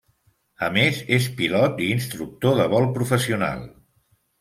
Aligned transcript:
A 0.67 0.69
més, 0.77 1.01
és 1.19 1.29
pilot 1.43 1.85
i 1.85 1.93
instructor 1.99 2.61
de 2.65 2.69
vol 2.77 2.93
professional. 3.01 3.67